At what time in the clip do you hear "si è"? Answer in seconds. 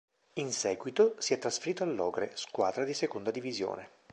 1.19-1.37